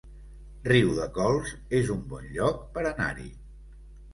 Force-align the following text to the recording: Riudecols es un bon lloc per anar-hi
Riudecols 0.67 1.51
es 1.81 1.91
un 1.99 2.01
bon 2.15 2.27
lloc 2.39 2.67
per 2.79 2.87
anar-hi 2.93 3.29